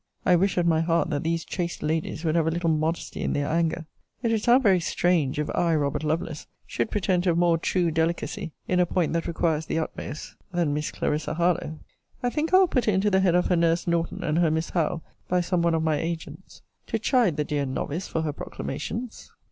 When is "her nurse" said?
13.45-13.85